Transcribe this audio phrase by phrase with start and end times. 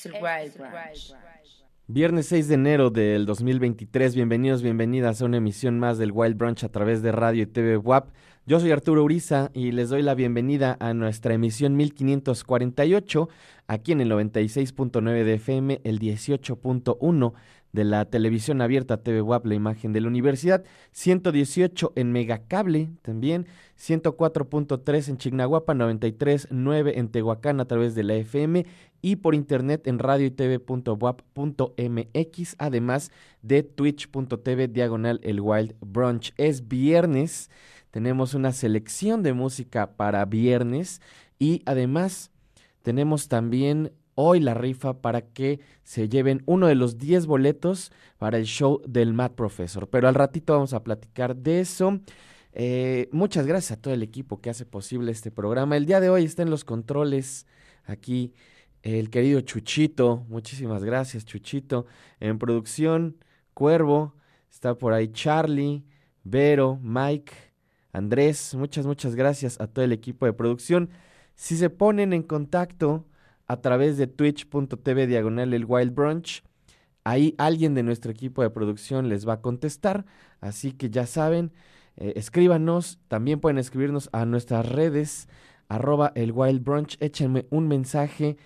[0.00, 1.14] Es el Wild Branch.
[1.86, 6.64] Viernes 6 de enero del 2023, bienvenidos, bienvenidas a una emisión más del Wild Brunch
[6.64, 8.08] a través de Radio y TV WAP.
[8.46, 13.28] Yo soy Arturo Uriza y les doy la bienvenida a nuestra emisión 1548
[13.66, 17.32] aquí en el 96.9 de FM, el 18.1
[17.72, 23.46] de la televisión abierta TV WAP, la imagen de la universidad, 118 en Megacable también,
[23.78, 28.66] 104.3 en Chignahuapa, 93.9 en Tehuacán a través de la FM
[29.02, 30.86] y por internet en radio y tv.wap.mx,
[32.58, 33.10] además
[33.42, 36.34] de twitch.tv diagonal el Wild Brunch.
[36.36, 37.50] Es viernes,
[37.90, 41.00] tenemos una selección de música para viernes
[41.38, 42.30] y además
[42.82, 48.38] tenemos también hoy la rifa para que se lleven uno de los 10 boletos para
[48.38, 49.88] el show del Mad Professor.
[49.88, 52.00] Pero al ratito vamos a platicar de eso.
[52.52, 55.76] Eh, muchas gracias a todo el equipo que hace posible este programa.
[55.76, 57.46] El día de hoy está en los controles
[57.84, 58.32] aquí
[58.82, 60.24] el querido Chuchito.
[60.28, 61.86] Muchísimas gracias, Chuchito.
[62.18, 63.16] En producción,
[63.54, 64.14] Cuervo.
[64.50, 65.84] Está por ahí Charlie,
[66.24, 67.32] Vero, Mike,
[67.92, 68.54] Andrés.
[68.54, 70.90] Muchas, muchas gracias a todo el equipo de producción.
[71.36, 73.06] Si se ponen en contacto
[73.50, 76.44] a través de twitch.tv diagonal el Wild Brunch,
[77.02, 80.06] ahí alguien de nuestro equipo de producción les va a contestar.
[80.40, 81.50] Así que ya saben,
[81.96, 85.28] eh, escríbanos, también pueden escribirnos a nuestras redes,
[85.68, 88.36] arroba el Wild Brunch, échenme un mensaje,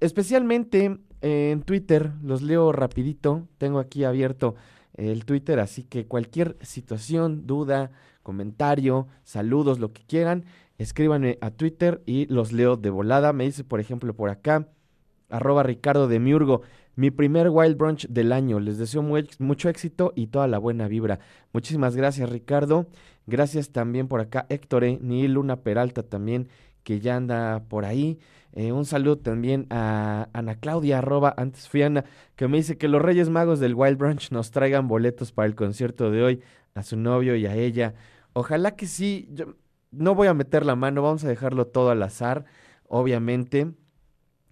[0.00, 4.54] especialmente en Twitter, los leo rapidito, tengo aquí abierto
[4.94, 7.90] el Twitter, así que cualquier situación, duda,
[8.22, 10.44] comentario, saludos, lo que quieran,
[10.78, 13.32] escríbanme a Twitter y los leo de volada.
[13.32, 14.68] Me dice, por ejemplo, por acá,
[15.28, 16.62] arroba Ricardo de Miurgo,
[16.94, 18.60] mi primer Wild Brunch del año.
[18.60, 19.02] Les deseo
[19.38, 21.20] mucho éxito y toda la buena vibra.
[21.52, 22.86] Muchísimas gracias, Ricardo.
[23.26, 26.48] Gracias también por acá, Héctor, e, ni Luna Peralta también,
[26.82, 28.18] que ya anda por ahí.
[28.54, 32.04] Eh, un saludo también a Ana Claudia, arroba antes fui Ana,
[32.36, 35.54] que me dice que los Reyes Magos del Wild Brunch nos traigan boletos para el
[35.54, 36.40] concierto de hoy
[36.74, 37.94] a su novio y a ella.
[38.34, 39.56] Ojalá que sí, yo
[39.90, 42.44] no voy a meter la mano, vamos a dejarlo todo al azar,
[42.88, 43.72] obviamente.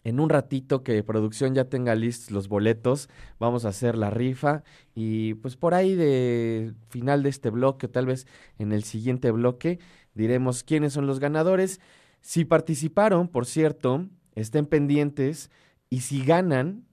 [0.03, 4.63] En un ratito que producción ya tenga listos los boletos, vamos a hacer la rifa
[4.95, 8.27] y pues por ahí de final de este bloque o tal vez
[8.59, 9.79] en el siguiente bloque
[10.15, 11.81] diremos quiénes son los ganadores.
[12.21, 15.51] Si participaron, por cierto, estén pendientes
[15.89, 16.85] y si ganan,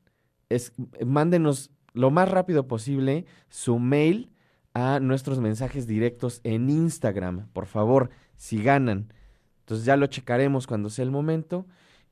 [0.50, 0.74] es,
[1.06, 4.32] mándenos lo más rápido posible su mail
[4.74, 9.12] a nuestros mensajes directos en Instagram, por favor, si ganan.
[9.62, 11.66] Entonces ya lo checaremos cuando sea el momento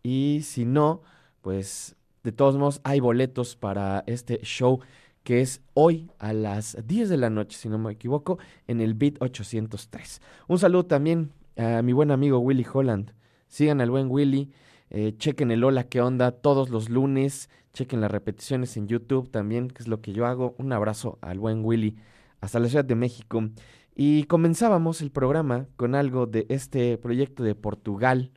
[0.03, 1.01] y si no,
[1.41, 4.79] pues de todos modos hay boletos para este show
[5.23, 8.37] que es hoy a las 10 de la noche, si no me equivoco,
[8.67, 10.21] en el Beat 803.
[10.47, 13.13] Un saludo también a mi buen amigo Willy Holland.
[13.47, 14.51] Sigan al buen Willy,
[14.89, 19.69] eh, chequen el hola, qué onda todos los lunes, chequen las repeticiones en YouTube también,
[19.69, 20.55] que es lo que yo hago.
[20.57, 21.97] Un abrazo al buen Willy
[22.41, 23.49] hasta la Ciudad de México.
[23.95, 28.31] Y comenzábamos el programa con algo de este proyecto de Portugal,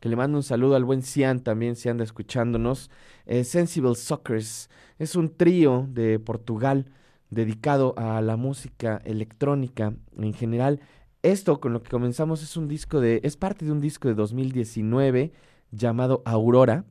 [0.00, 2.90] que le mando un saludo al buen Cian también, si anda escuchándonos.
[3.26, 6.86] Eh, Sensible Sockers es un trío de Portugal
[7.30, 10.80] dedicado a la música electrónica en general.
[11.24, 14.14] Esto con lo que comenzamos es un disco de, es parte de un disco de
[14.14, 15.32] 2019
[15.70, 16.84] llamado Aurora.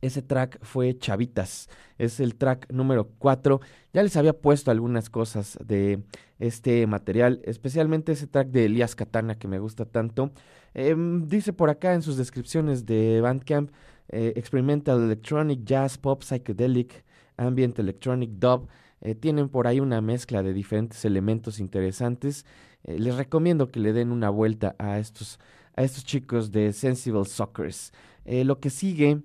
[0.00, 1.68] Ese track fue Chavitas,
[1.98, 3.60] es el track número 4.
[3.92, 6.04] Ya les había puesto algunas cosas de
[6.38, 10.30] este material, especialmente ese track de Elias Katana que me gusta tanto.
[10.72, 13.72] Em, dice por acá en sus descripciones de Bandcamp,
[14.10, 17.04] eh, Experimental Electronic, Jazz, Pop, Psychedelic,
[17.36, 18.68] Ambient Electronic, Dub.
[19.00, 22.44] Eh, tienen por ahí una mezcla de diferentes elementos interesantes.
[22.84, 25.38] Eh, les recomiendo que le den una vuelta a estos,
[25.76, 27.92] a estos chicos de Sensible Soccers.
[28.24, 29.22] Eh, lo que sigue,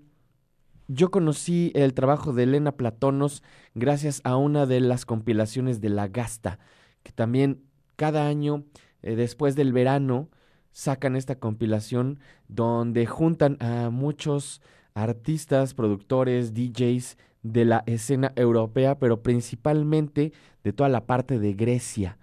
[0.87, 3.43] yo conocí el trabajo de Elena Platonos
[3.73, 6.59] gracias a una de las compilaciones de La Gasta,
[7.03, 7.63] que también
[7.95, 8.65] cada año,
[9.01, 10.29] después del verano,
[10.71, 14.61] sacan esta compilación donde juntan a muchos
[14.93, 20.33] artistas, productores, DJs de la escena europea, pero principalmente
[20.63, 22.17] de toda la parte de Grecia.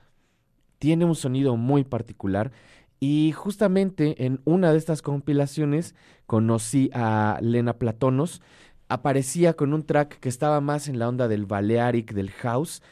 [0.79, 2.51] Tiene un sonido muy particular
[2.99, 5.95] y justamente en una de estas compilaciones
[6.27, 8.43] conocí a Lena Platonos,
[8.89, 12.83] aparecía con un track que estaba más en la onda del Balearic, del house,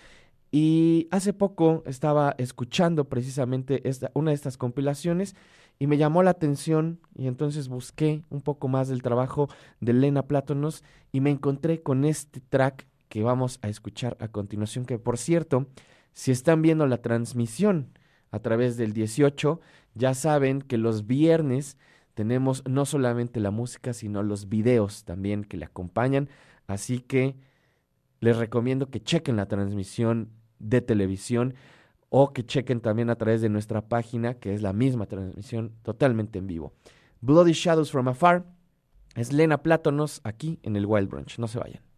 [0.52, 5.34] y hace poco estaba escuchando precisamente esta, una de estas compilaciones
[5.80, 9.48] y me llamó la atención y entonces busqué un poco más del trabajo
[9.80, 14.84] de Lena Platonos y me encontré con este track que vamos a escuchar a continuación,
[14.84, 15.66] que por cierto
[16.12, 17.88] si están viendo la transmisión
[18.30, 19.58] a través del 18,
[19.94, 21.78] ya saben que los viernes
[22.12, 26.28] tenemos no solamente la música, sino los videos también que le acompañan.
[26.66, 27.36] Así que
[28.20, 31.54] les recomiendo que chequen la transmisión de televisión
[32.10, 36.38] o que chequen también a través de nuestra página, que es la misma transmisión totalmente
[36.38, 36.74] en vivo.
[37.20, 38.44] Bloody Shadows from Afar
[39.14, 41.38] es Lena Plátanos aquí en el Wild Brunch.
[41.38, 41.89] No se vayan.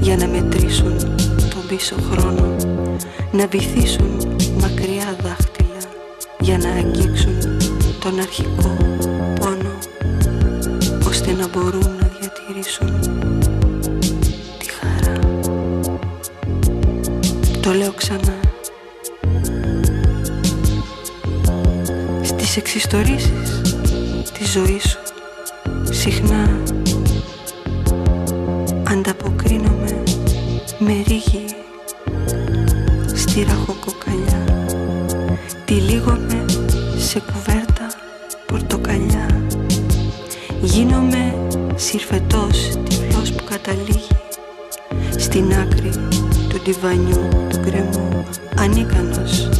[0.00, 0.98] Για να μετρήσουν
[1.50, 2.56] τον πίσω χρόνο.
[3.32, 5.80] Να βυθίσουν μακριά δάχτυλα
[6.40, 7.38] για να αγγίξουν
[8.00, 8.76] τον αρχικό
[9.40, 9.78] πόνο
[11.08, 13.00] ώστε να μπορούν να διατηρήσουν
[14.58, 15.18] τη χαρά.
[17.60, 18.34] Το λέω ξανά.
[22.22, 23.62] Στις εξιστορήσεις
[24.38, 24.98] της ζωής σου
[25.90, 26.62] συχνά
[28.90, 29.35] ανταποκρίνομαι
[46.66, 47.30] divanju
[47.64, 48.24] gremu,
[48.56, 49.50] a nica nos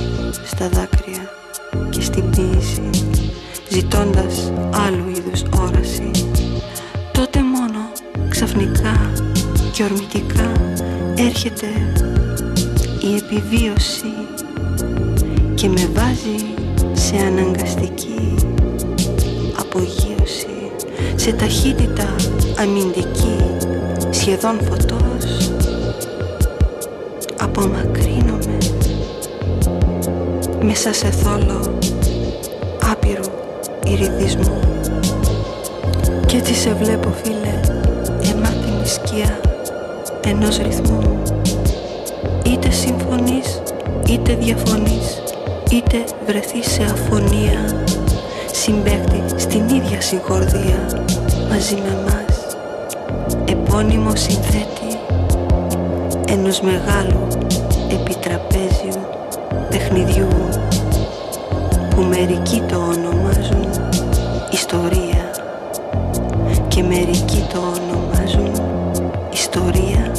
[0.45, 0.96] está da
[30.87, 31.79] μέσα σε θόλο
[32.91, 33.25] άπειρου
[33.87, 34.61] ηριδισμού
[36.27, 37.61] και έτσι σε βλέπω φίλε
[38.21, 39.41] γεμάτη σκιά
[40.25, 41.23] ενός ρυθμού.
[42.45, 43.63] Είτε συμφωνείς
[44.09, 45.23] είτε διαφωνείς
[45.71, 47.85] είτε βρεθείς σε αφωνία.
[48.53, 51.05] Συμπέκτη στην ίδια συγχορδία
[51.51, 52.57] μαζί με μας
[53.45, 54.99] επώνυμο συνθέτη
[56.29, 57.27] ενός μεγάλου
[57.93, 59.01] επιτραπέζιου
[59.71, 60.46] παιχνιδιού
[61.96, 63.70] που μερικοί το ονομάζουν
[64.52, 65.32] ιστορία
[66.68, 68.52] και μερικοί το ονομάζουν
[69.32, 70.12] ιστορία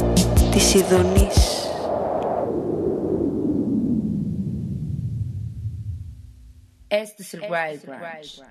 [0.51, 1.53] της Ιδονής.
[6.89, 8.41] Este es el Wild Branch.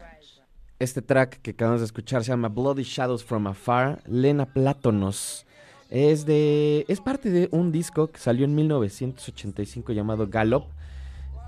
[0.81, 5.47] Este track que acabamos de escuchar se llama Bloody Shadows from Afar, Lena Plátonos.
[5.91, 10.65] Es de es parte de un disco que salió en 1985 llamado Gallop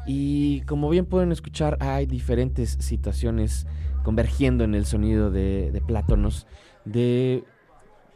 [0.07, 3.67] y como bien pueden escuchar hay diferentes situaciones
[4.03, 6.47] convergiendo en el sonido de, de Plátonos
[6.85, 7.43] de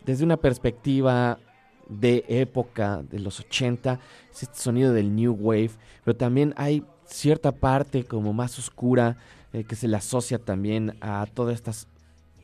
[0.05, 1.39] desde una perspectiva
[1.87, 3.99] de época de los 80,
[4.31, 5.71] es este sonido del New Wave,
[6.03, 9.17] pero también hay cierta parte como más oscura
[9.51, 11.87] eh, que se le asocia también a todas estas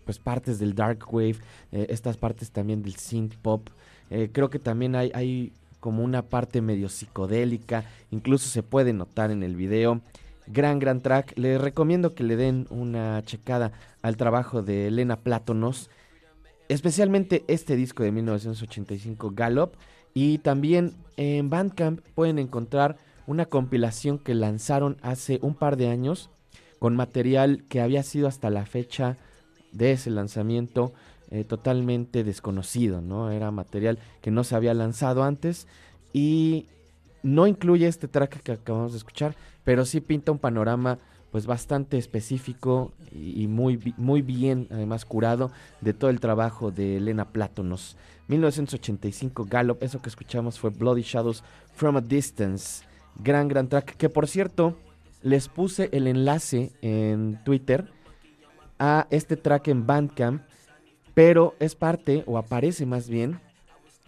[0.06, 1.38] pues partes del dark wave,
[1.72, 3.70] eh, estas partes también del synth pop.
[4.10, 9.44] Eh, creo que también hay como una parte medio psicodélica, incluso se puede notar en
[9.44, 10.02] el video.
[10.48, 11.34] Gran, gran track.
[11.38, 13.72] Les recomiendo que le den una checada
[14.02, 15.90] al trabajo de Elena Plátonos,
[16.70, 19.76] especialmente este disco de 1985, Gallop.
[20.14, 26.32] Y también en Bandcamp pueden encontrar una compilación que lanzaron hace un par de años
[26.80, 29.18] con material que había sido hasta la fecha
[29.72, 30.94] de ese lanzamiento
[31.30, 33.32] eh, totalmente desconocido, ¿no?
[33.32, 35.68] Era material que no se había lanzado antes
[36.14, 36.66] y
[37.24, 40.98] no incluye este track que acabamos de escuchar, pero sí pinta un panorama
[41.32, 47.26] pues bastante específico y muy, muy bien además curado de todo el trabajo de Elena
[47.26, 47.98] Plátonos.
[48.28, 51.44] 1985 Gallop, eso que escuchamos fue Bloody Shadows
[51.74, 52.84] from a Distance.
[53.16, 54.78] Gran, gran track, que por cierto
[55.22, 57.92] les puse el enlace en Twitter
[58.80, 60.42] a este track en Bandcamp,
[61.14, 63.40] pero es parte o aparece más bien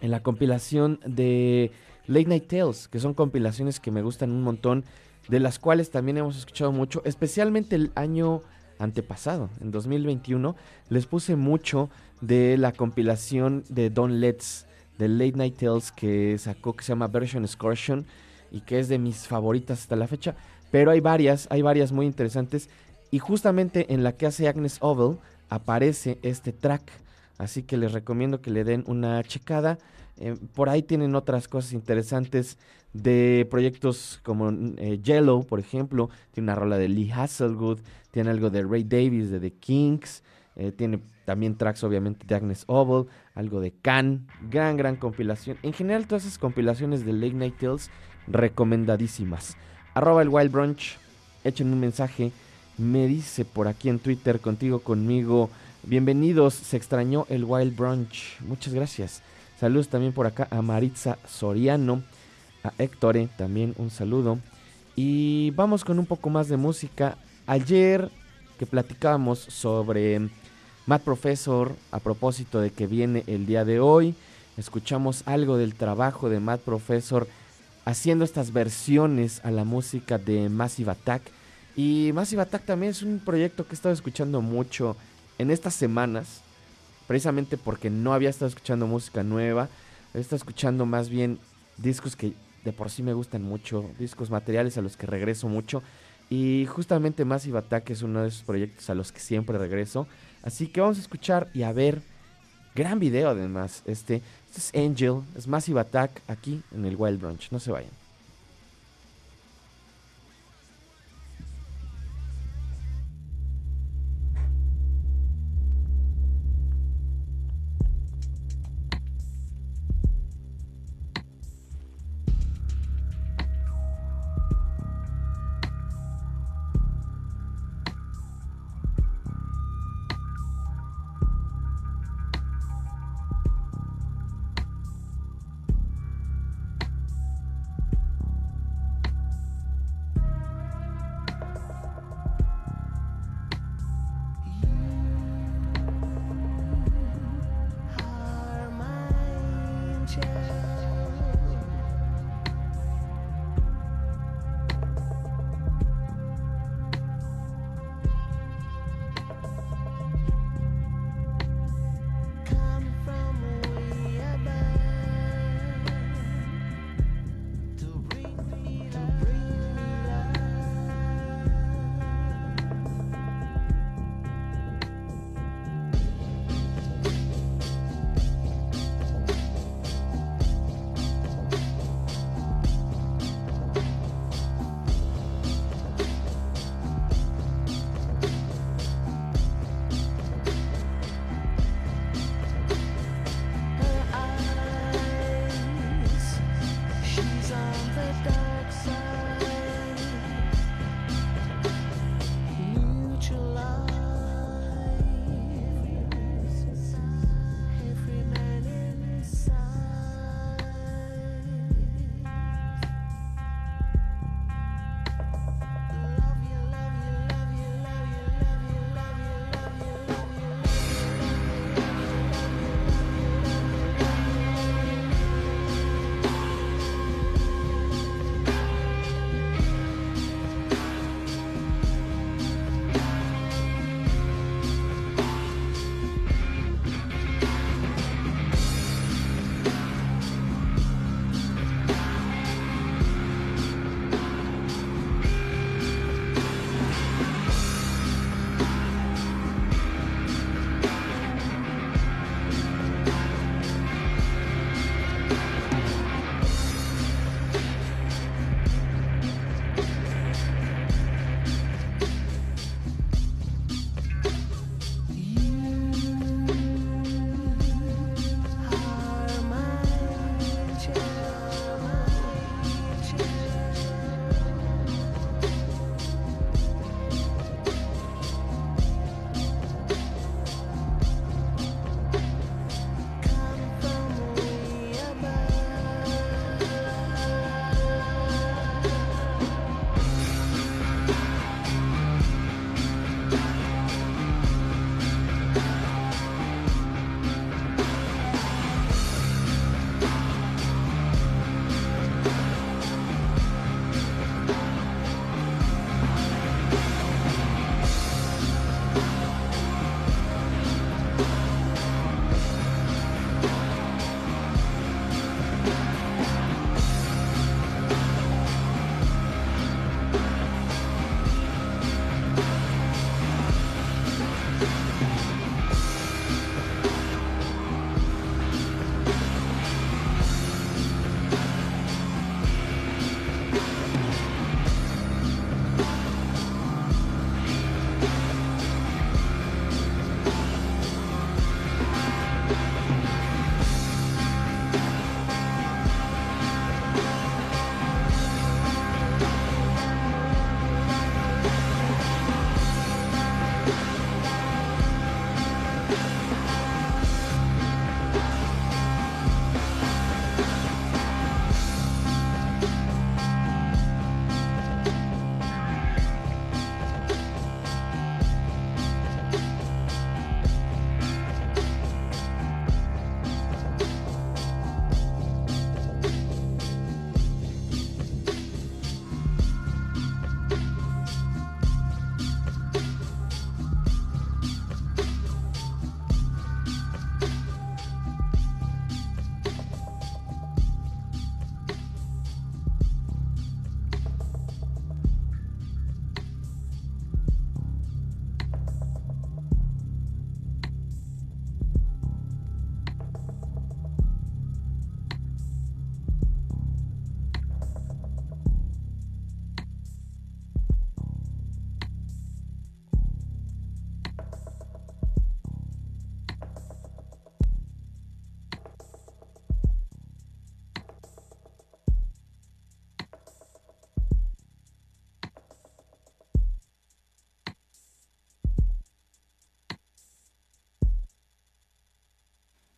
[0.00, 1.70] en la compilación de
[2.06, 4.84] Late Night Tales, que son compilaciones que me gustan un montón,
[5.28, 8.42] de las cuales también hemos escuchado mucho, especialmente el año
[8.78, 10.56] antepasado, en 2021,
[10.88, 11.88] les puse mucho
[12.20, 14.66] de la compilación de Don Let's,
[14.98, 18.04] de Late Night Tales que sacó, que se llama Version Excursion,
[18.50, 20.34] y que es de mis favoritas hasta la fecha,
[20.70, 22.68] pero hay varias, hay varias muy interesantes,
[23.10, 25.18] y justamente en la que hace Agnes Oval
[25.52, 26.82] aparece este track,
[27.36, 29.78] así que les recomiendo que le den una checada.
[30.16, 32.58] Eh, por ahí tienen otras cosas interesantes
[32.94, 36.08] de proyectos como eh, Yellow, por ejemplo.
[36.32, 37.80] Tiene una rola de Lee Hasselwood,
[38.10, 40.22] tiene algo de Ray Davis, de The Kings.
[40.56, 44.26] eh, tiene también tracks, obviamente, de Agnes Oval, algo de Can.
[44.50, 45.56] Gran, gran compilación.
[45.62, 47.90] En general, todas esas compilaciones de Late Night Tales
[48.26, 49.56] recomendadísimas.
[49.94, 50.98] Arroba el Wild Brunch,
[51.44, 52.32] echen un mensaje.
[52.82, 55.50] Me dice por aquí en Twitter, contigo, conmigo.
[55.84, 58.40] Bienvenidos, se extrañó el Wild Brunch.
[58.40, 59.22] Muchas gracias.
[59.60, 62.02] Saludos también por acá a Maritza Soriano.
[62.64, 64.40] a Héctor también un saludo.
[64.96, 67.16] Y vamos con un poco más de música.
[67.46, 68.10] Ayer
[68.58, 70.28] que platicábamos sobre
[70.86, 74.16] Matt Professor a propósito de que viene el día de hoy,
[74.56, 77.28] escuchamos algo del trabajo de Matt Professor
[77.84, 81.22] haciendo estas versiones a la música de Massive Attack.
[81.76, 84.96] Y Massive Attack también es un proyecto que he estado escuchando mucho
[85.38, 86.42] en estas semanas,
[87.06, 89.68] precisamente porque no había estado escuchando música nueva,
[90.14, 91.38] he estado escuchando más bien
[91.78, 95.82] discos que de por sí me gustan mucho, discos materiales a los que regreso mucho.
[96.30, 100.06] Y justamente Massive Attack es uno de esos proyectos a los que siempre regreso.
[100.42, 102.00] Así que vamos a escuchar y a ver.
[102.74, 103.82] Gran video además.
[103.84, 107.50] Este, este es Angel, es Massive Attack aquí en el Wild Brunch.
[107.50, 108.01] No se vayan.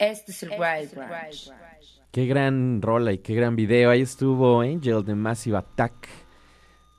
[0.05, 1.51] Este es el Wild Branch.
[2.11, 3.89] Qué gran rola y qué gran video.
[3.89, 5.95] Ahí estuvo Angel de Massive Attack.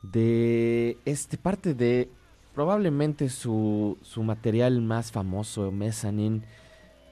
[0.01, 2.09] De este parte de
[2.55, 6.41] probablemente su, su material más famoso, Mezzanine.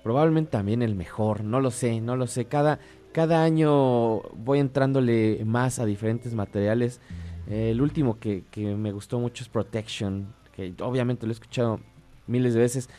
[0.01, 2.45] Probablemente también el mejor, no lo sé, no lo sé.
[2.45, 2.79] Cada,
[3.11, 7.01] cada año voy entrándole más a diferentes materiales.
[7.47, 11.79] el último que, que, me gustó mucho es Protection, que obviamente lo he escuchado
[12.25, 12.89] miles de veces,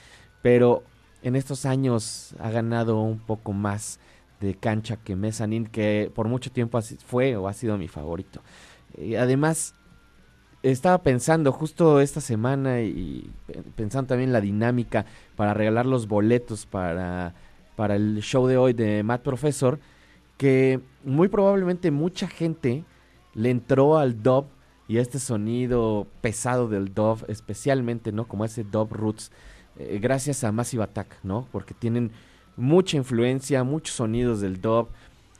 [0.42, 0.84] pero
[1.24, 3.98] en estos años ha ganado un poco más
[4.40, 8.42] de cancha que Mezzanine, que por mucho tiempo fue o ha sido mi favorito.
[9.18, 9.74] además,
[10.62, 13.30] estaba pensando justo esta semana y
[13.74, 17.34] pensando también la dinámica para regalar los boletos para,
[17.74, 19.80] para el show de hoy de Matt Professor,
[20.36, 22.84] que muy probablemente mucha gente
[23.32, 24.46] le entró al dub
[24.88, 28.28] y a este sonido pesado del dub, especialmente, ¿no?
[28.28, 29.32] Como ese dub roots,
[29.78, 31.48] eh, gracias a Massive Attack, ¿no?
[31.50, 32.12] Porque tienen
[32.56, 34.88] mucha influencia, muchos sonidos del dub.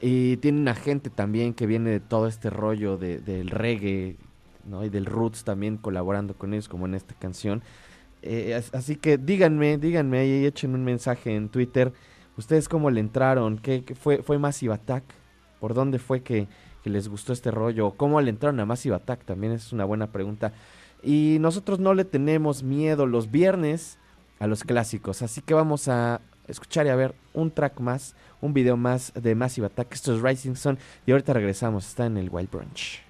[0.01, 4.17] Y tienen una gente también que viene de todo este rollo de, del reggae,
[4.65, 4.85] ¿no?
[4.85, 7.63] Y del roots también colaborando con ellos, como en esta canción.
[8.23, 11.93] Eh, así que díganme, díganme ahí, echen un mensaje en Twitter.
[12.37, 13.59] ¿Ustedes cómo le entraron?
[13.59, 15.05] ¿Qué, fue, fue Massive Attack?
[15.61, 16.49] ¿Por dónde fue que,
[16.83, 17.93] que, les gustó este rollo?
[17.93, 19.25] ¿Cómo le entraron a Massive Attack?
[19.25, 20.53] También es una buena pregunta.
[21.03, 23.99] Y nosotros no le tenemos miedo los viernes
[24.39, 25.23] a los clásicos.
[25.23, 29.35] Así que vamos a escuchar y a ver un track más, un video más de
[29.35, 29.93] Massive Attack.
[29.93, 31.87] Esto es Rising Sun y ahorita regresamos.
[31.87, 33.04] Está en el Wild Brunch.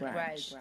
[0.00, 0.36] Wild Branch.
[0.36, 0.59] Este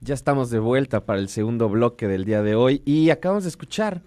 [0.00, 3.50] Ya estamos de vuelta para el segundo bloque del día de hoy y acabamos de
[3.50, 4.02] escuchar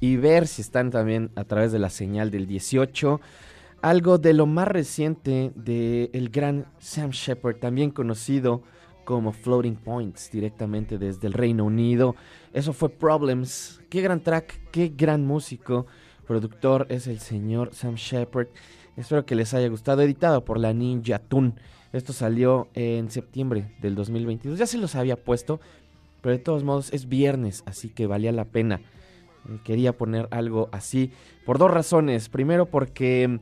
[0.00, 3.20] y ver si están también a través de la señal del 18
[3.82, 8.62] algo de lo más reciente del el gran Sam Shepard, también conocido
[9.04, 12.14] como Floating Points, directamente desde el Reino Unido.
[12.52, 13.80] Eso fue Problems.
[13.90, 15.86] Qué gran track, qué gran músico.
[16.26, 18.46] Productor es el señor Sam Shepard.
[18.96, 20.02] Espero que les haya gustado.
[20.02, 21.54] Editado por la Ninja Tune.
[21.92, 24.58] Esto salió en septiembre del 2022.
[24.58, 25.60] Ya se los había puesto,
[26.22, 28.80] pero de todos modos es viernes, así que valía la pena.
[29.48, 31.12] Eh, quería poner algo así
[31.44, 32.28] por dos razones.
[32.28, 33.40] Primero porque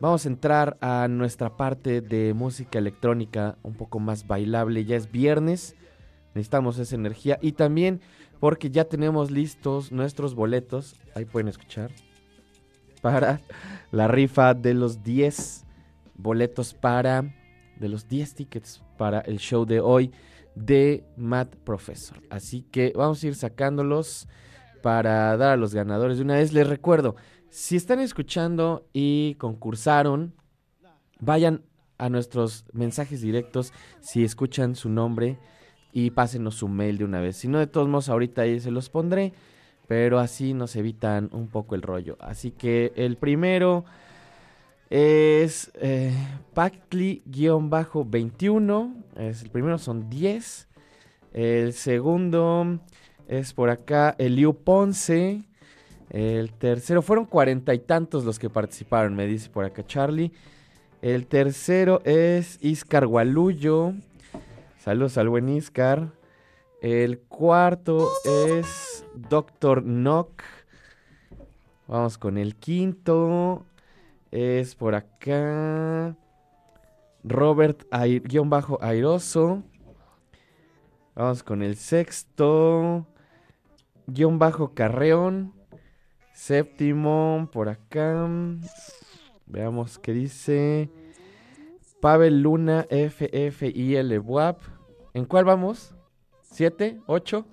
[0.00, 4.84] vamos a entrar a nuestra parte de música electrónica un poco más bailable.
[4.84, 5.74] Ya es viernes,
[6.34, 7.38] necesitamos esa energía.
[7.42, 8.00] Y también
[8.38, 10.94] porque ya tenemos listos nuestros boletos.
[11.16, 11.90] Ahí pueden escuchar.
[13.00, 13.40] Para
[13.90, 15.64] la rifa de los 10
[16.16, 17.32] boletos para
[17.78, 20.12] de los 10 tickets para el show de hoy
[20.54, 22.20] de Matt Professor.
[22.30, 24.28] Así que vamos a ir sacándolos
[24.82, 26.52] para dar a los ganadores de una vez.
[26.52, 27.16] Les recuerdo,
[27.48, 30.34] si están escuchando y concursaron,
[31.20, 31.62] vayan
[31.98, 35.38] a nuestros mensajes directos si escuchan su nombre
[35.92, 37.36] y pásenos su mail de una vez.
[37.36, 39.32] Si no, de todos modos, ahorita ahí se los pondré,
[39.86, 42.16] pero así nos evitan un poco el rollo.
[42.20, 43.84] Así que el primero
[44.90, 46.12] es eh,
[46.54, 49.04] Pactly-21.
[49.16, 50.68] Es, el primero son 10.
[51.32, 52.78] El segundo
[53.26, 55.42] es por acá Eliu Ponce.
[56.10, 60.32] El tercero, fueron cuarenta y tantos los que participaron, me dice por acá Charlie.
[61.02, 63.92] El tercero es Iscar Gualullo.
[64.78, 66.12] Saludos al buen Iscar.
[66.80, 70.42] El cuarto es Doctor Nock.
[71.86, 73.66] Vamos con el quinto
[74.30, 76.16] es por acá.
[77.24, 79.62] Robert-Airoso.
[81.14, 83.06] Vamos con el sexto.
[84.06, 85.54] Guión bajo Carreón.
[86.32, 88.28] Séptimo, por acá.
[89.46, 90.88] Veamos qué dice.
[92.00, 94.60] Pavel Luna FFIL WAP.
[95.14, 95.94] ¿En cuál vamos?
[96.42, 97.00] ¿Siete?
[97.06, 97.44] ¿Ocho?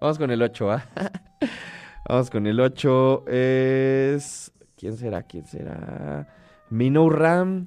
[0.00, 0.84] Vamos con el ocho, ¿ah?
[2.08, 3.24] Vamos con el ocho.
[3.26, 4.52] Es.
[4.76, 5.22] ¿Quién será?
[5.22, 6.28] ¿Quién será?
[6.70, 7.66] Mino Ram.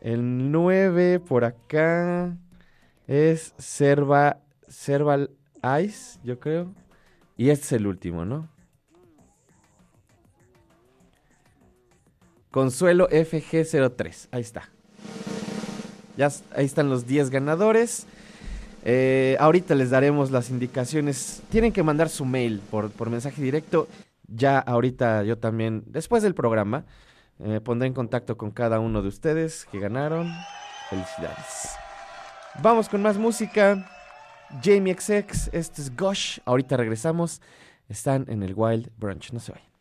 [0.00, 2.36] El nueve por acá
[3.08, 4.38] es Serva,
[4.68, 5.30] Serval
[5.82, 6.72] Ice, yo creo.
[7.36, 8.48] Y este es el último, ¿no?
[12.50, 14.28] Consuelo FG03.
[14.30, 14.70] Ahí está.
[16.16, 18.06] Ya ahí están los 10 ganadores.
[18.84, 21.42] Eh, ahorita les daremos las indicaciones.
[21.50, 23.88] Tienen que mandar su mail por, por mensaje directo.
[24.28, 26.84] Ya ahorita yo también, después del programa,
[27.38, 30.32] me pondré en contacto con cada uno de ustedes que ganaron.
[30.90, 31.76] Felicidades.
[32.62, 33.90] Vamos con más música.
[34.62, 36.38] Jamie XX, este es Gosh.
[36.44, 37.42] Ahorita regresamos.
[37.88, 39.32] Están en el Wild Brunch.
[39.32, 39.75] No se vayan.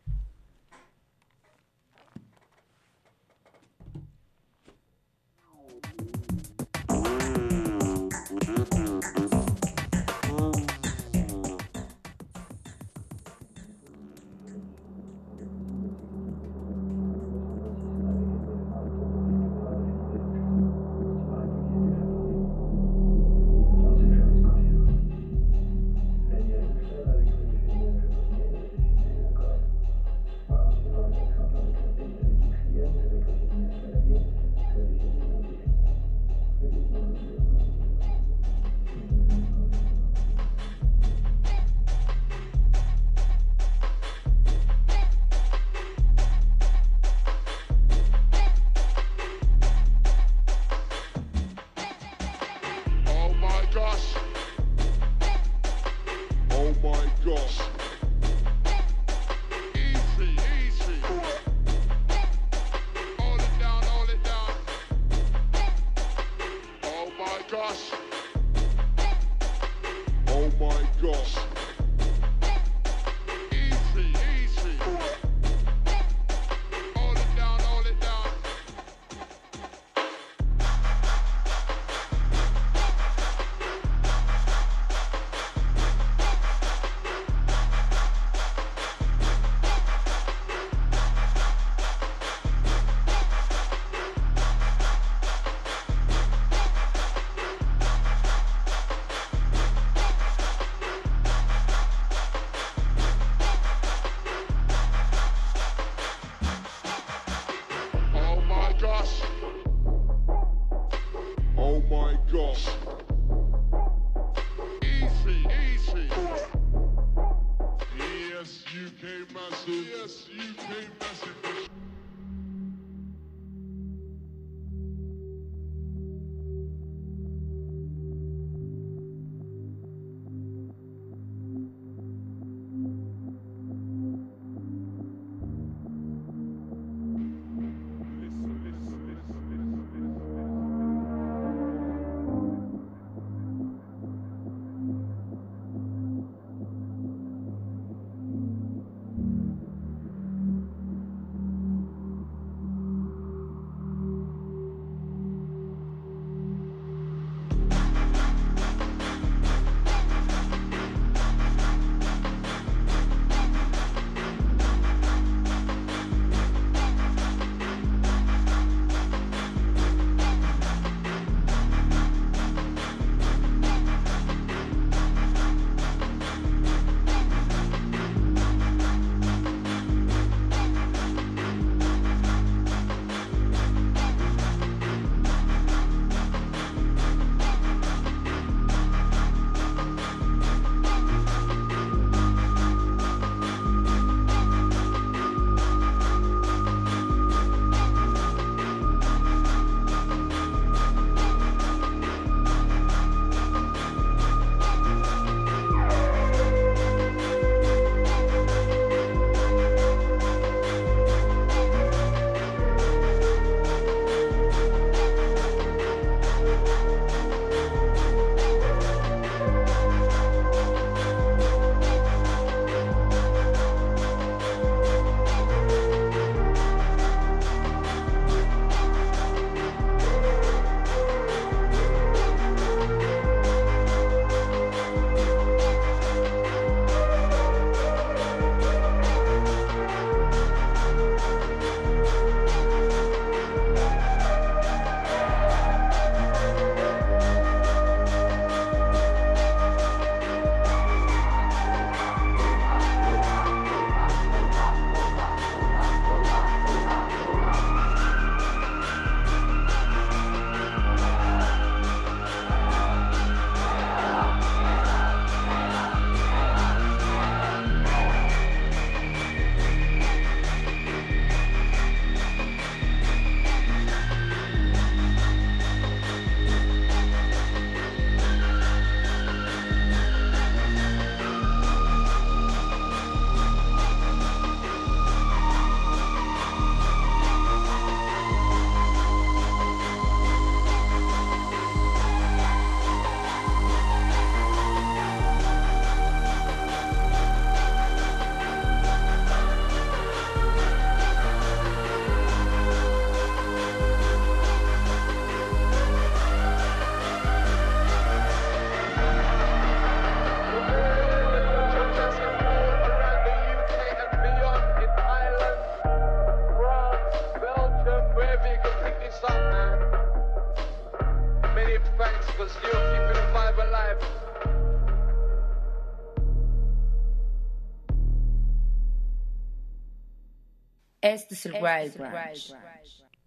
[331.51, 332.55] Branch.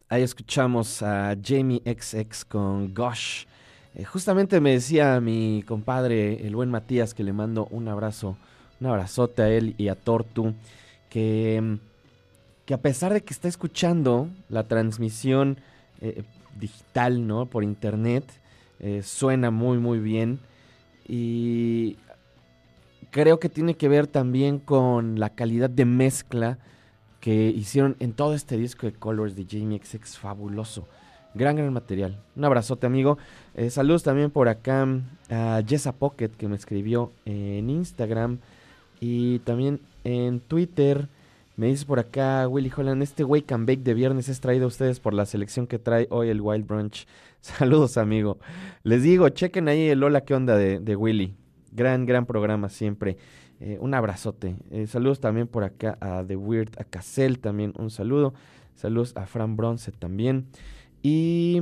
[0.09, 3.45] Ahí escuchamos a Jamie XX con Gosh.
[3.95, 8.37] Eh, justamente me decía mi compadre, el buen Matías, que le mando un abrazo,
[8.81, 10.55] un abrazote a él y a Tortu,
[11.11, 11.79] que,
[12.65, 15.59] que a pesar de que está escuchando la transmisión
[16.01, 16.23] eh,
[16.59, 17.47] digital, ¿no?
[17.47, 18.25] Por internet,
[18.81, 20.39] eh, suena muy, muy bien.
[21.07, 21.97] Y
[23.11, 26.59] creo que tiene que ver también con la calidad de mezcla
[27.21, 30.87] que hicieron en todo este disco de Colors de Jamie XX, fabuloso.
[31.35, 32.19] Gran, gran material.
[32.37, 33.19] Un abrazote, amigo.
[33.55, 34.87] Eh, saludos también por acá
[35.31, 38.39] a Jessa Pocket, que me escribió en Instagram
[39.01, 41.09] y también en Twitter.
[41.57, 44.69] Me dice por acá Willy Holland, este Wake and Bake de viernes es traído a
[44.69, 47.07] ustedes por la selección que trae hoy el Wild Brunch.
[47.41, 48.39] Saludos, amigo.
[48.85, 51.35] Les digo, chequen ahí el Hola, ¿qué onda de, de Willy?
[51.73, 53.17] Gran, gran programa siempre.
[53.61, 54.57] Eh, un abrazote.
[54.71, 58.35] Eh, saludos también por acá a The Weird, a Cassell también un saludo.
[58.75, 60.47] Saludos a Fran Bronce también.
[61.03, 61.61] Y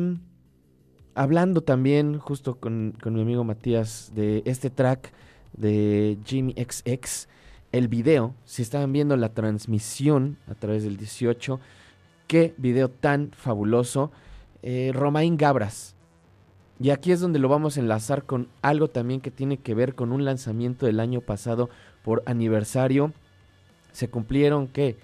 [1.14, 5.12] hablando también justo con, con mi amigo Matías de este track
[5.56, 7.28] de Jimmy XX,
[7.72, 11.58] el video, si estaban viendo la transmisión a través del 18,
[12.26, 14.12] qué video tan fabuloso.
[14.62, 15.95] Eh, Romain Gabras.
[16.78, 19.94] Y aquí es donde lo vamos a enlazar con algo también que tiene que ver
[19.94, 21.70] con un lanzamiento del año pasado
[22.04, 23.12] por aniversario.
[23.92, 24.96] Se cumplieron, ¿qué?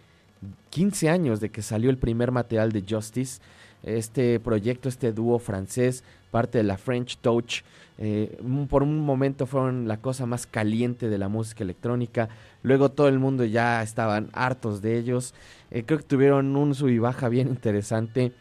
[0.70, 3.40] 15 años de que salió el primer material de Justice.
[3.82, 7.62] Este proyecto, este dúo francés, parte de la French Touch.
[7.98, 12.28] Eh, por un momento fueron la cosa más caliente de la música electrónica.
[12.62, 15.34] Luego todo el mundo ya estaban hartos de ellos.
[15.70, 18.32] Eh, creo que tuvieron un sub y baja bien interesante.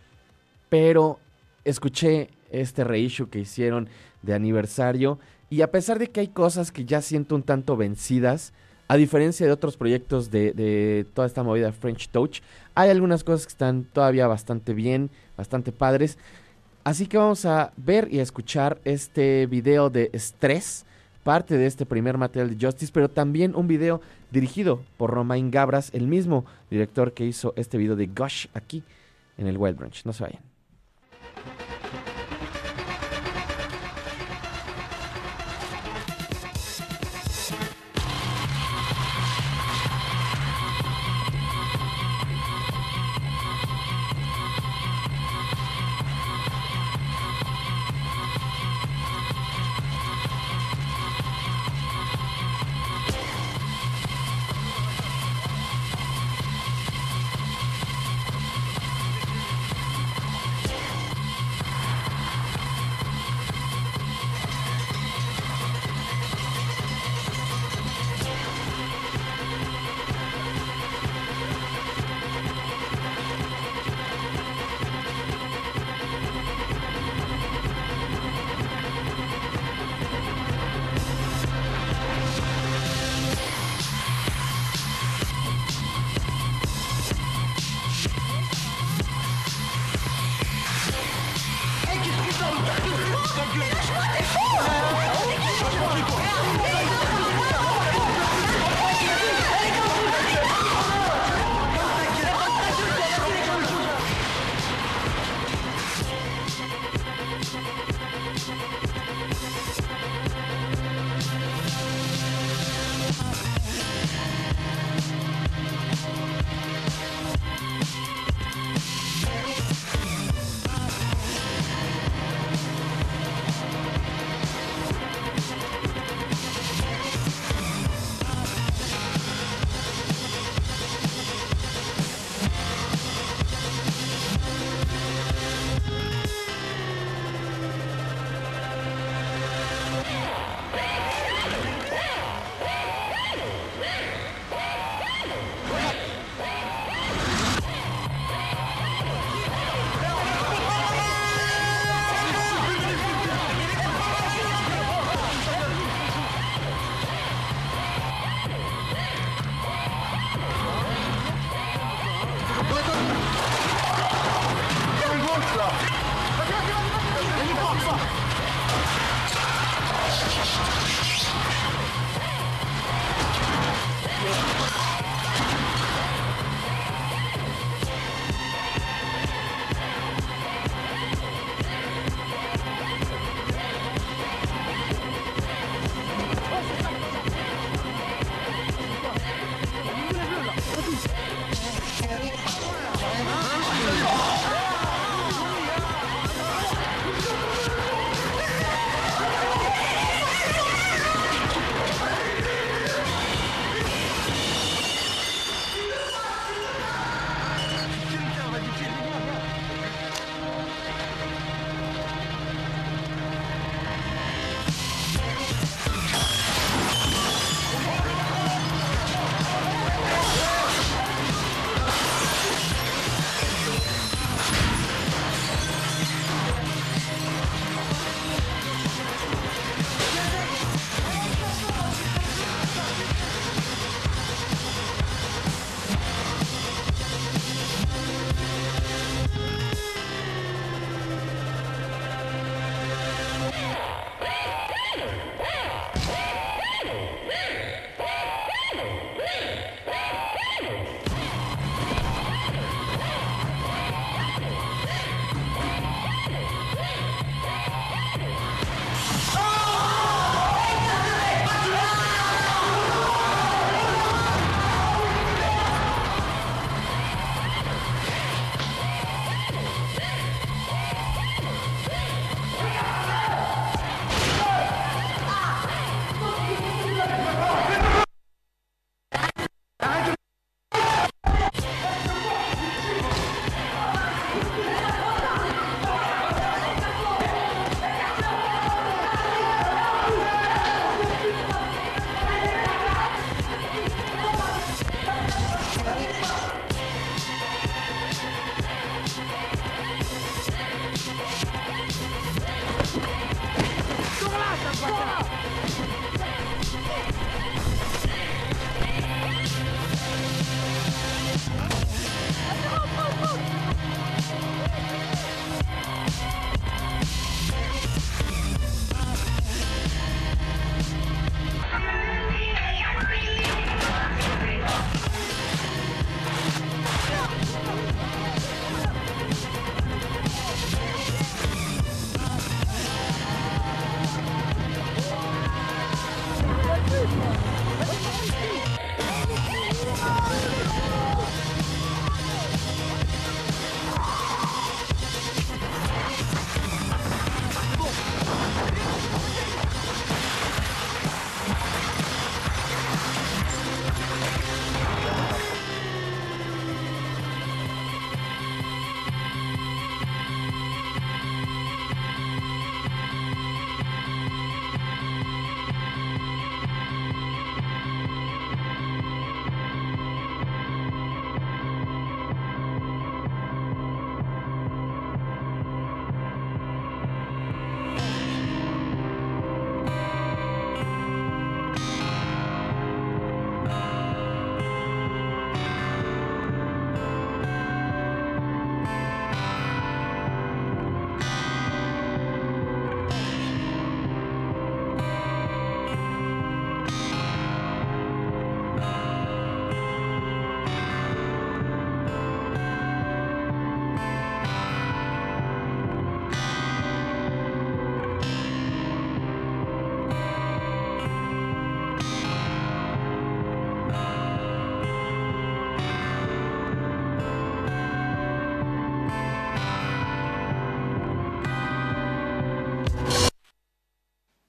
[0.69, 1.19] Pero
[1.63, 3.89] escuché este reissue que hicieron
[4.21, 5.19] de aniversario.
[5.49, 8.53] Y a pesar de que hay cosas que ya siento un tanto vencidas,
[8.91, 12.41] a diferencia de otros proyectos de, toda esta movida French Touch,
[12.75, 16.17] hay algunas cosas que están todavía bastante bien, bastante padres.
[16.83, 20.85] Así que vamos a ver y a escuchar este video de Stress,
[21.23, 25.89] parte de este primer material de Justice, pero también un video dirigido por Romain Gabras,
[25.93, 28.83] el mismo director que hizo este video de Gush aquí
[29.37, 30.05] en el Wild Branch.
[30.05, 30.50] No se vayan.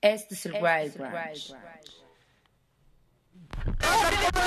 [0.02, 1.54] Este es el Wild Branch.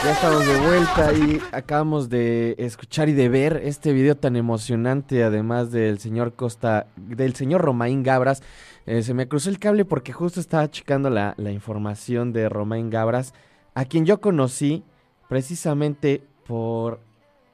[0.03, 5.23] Ya estamos de vuelta y acabamos de escuchar y de ver este video tan emocionante,
[5.23, 8.43] además del señor Costa, del señor Romain Gabras.
[8.85, 12.89] Eh, se me cruzó el cable porque justo estaba checando la, la información de Romain
[12.89, 13.33] Gabras,
[13.75, 14.83] a quien yo conocí
[15.29, 16.99] precisamente por,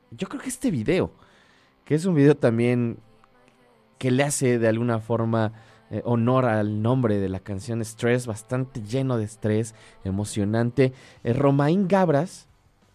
[0.09, 1.11] yo creo que este video,
[1.85, 2.97] que es un video también
[3.99, 5.53] que le hace de alguna forma
[5.91, 9.75] eh, honor al nombre de la canción Stress, bastante lleno de estrés,
[10.05, 10.93] emocionante.
[11.25, 12.47] Eh, Romain Gabras